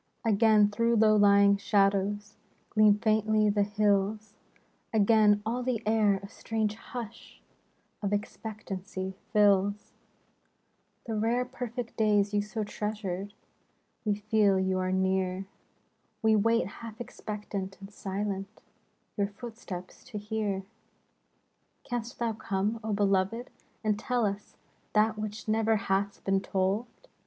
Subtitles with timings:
[0.25, 2.35] Again through low lying shadows
[2.71, 4.33] Gleam faintly the hills,
[4.91, 7.39] Again all the air a strange hush
[8.01, 9.91] Of expectancy fills.
[11.05, 11.05] 126 SINCE SEPTEMBER.
[11.05, 13.33] The rare, perfect days you so treasured,
[14.03, 15.45] We feel you are near,
[16.23, 18.59] We wait, half expectant and silent,
[19.15, 20.63] Your footsteps to hear.
[21.83, 23.51] Canst thou come, O beloved!
[23.83, 24.55] and tell us
[24.93, 26.87] That which ne'er hath been told